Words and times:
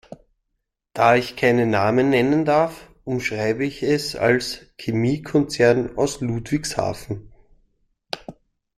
Da 0.93 1.13
ich 1.15 1.35
keine 1.35 1.67
Namen 1.67 2.09
nennen 2.09 2.43
darf, 2.43 2.89
umschreibe 3.03 3.63
ich 3.65 3.83
es 3.83 4.15
als 4.15 4.65
Chemiekonzern 4.79 5.95
aus 5.95 6.21
Ludwigshafen. 6.21 7.31